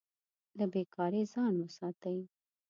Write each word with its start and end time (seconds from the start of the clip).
له 0.57 0.65
بې 0.71 0.81
کارۍ 0.95 1.23
ځان 1.33 1.53
وساتئ. 1.59 2.19